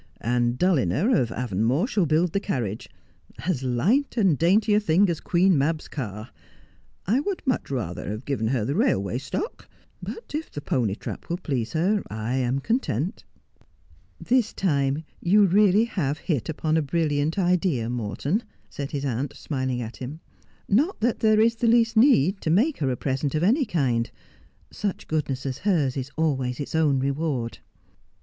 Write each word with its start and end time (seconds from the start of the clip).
And 0.21 0.57
Dulliner, 0.57 1.15
of 1.15 1.29
Avonmore, 1.31 1.85
shall 1.87 2.07
build 2.07 2.33
the 2.33 2.39
carriage— 2.39 2.89
as 3.47 3.61
light 3.61 4.17
and 4.17 4.35
dainty 4.35 4.73
a 4.73 4.79
thing 4.79 5.07
as 5.11 5.19
Queen 5.19 5.55
Mab's 5.55 5.87
car. 5.87 6.31
I 7.05 7.19
would 7.19 7.43
much 7.45 7.69
rather 7.69 8.09
have 8.09 8.25
given 8.25 8.47
her 8.47 8.65
the 8.65 8.73
railway 8.73 9.19
stock— 9.19 9.69
but 10.01 10.33
if 10.33 10.49
the 10.49 10.59
pony 10.59 10.95
trap 10.95 11.29
will 11.29 11.37
please 11.37 11.73
her, 11.73 12.01
I 12.09 12.33
am 12.33 12.57
content.'' 12.61 13.25
This 14.31 14.53
time 14.53 15.03
you 15.21 15.45
really 15.45 15.85
have 15.85 16.17
hit 16.17 16.49
upon 16.49 16.77
a 16.77 16.81
brilliant 16.81 17.37
idea, 17.37 17.87
Morton,' 17.87 18.41
said 18.71 18.89
his 18.89 19.05
aunt, 19.05 19.35
smiling 19.35 19.83
at 19.83 19.97
him.' 19.97 20.19
Not 20.67 20.99
that 21.01 21.19
there 21.19 21.39
is 21.39 21.57
the 21.57 21.67
least 21.67 21.95
need 21.95 22.41
to 22.41 22.49
make 22.49 22.79
her 22.79 22.89
a 22.89 22.97
present 22.97 23.35
of 23.35 23.43
any 23.43 23.65
kind. 23.65 24.09
Such 24.71 25.07
goodness 25.07 25.45
as 25.45 25.59
hers 25.59 25.95
is 25.95 26.09
always 26.17 26.59
its 26.59 26.73
own 26.73 26.97
reward.' 26.97 27.59